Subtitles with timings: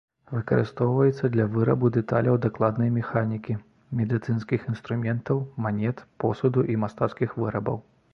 [0.35, 3.57] Выкарыстоўваецца для вырабу дэталяў дакладнай механікі,
[3.99, 7.77] медыцынскіх інструментаў, манет, посуду і мастацкіх вырабаў.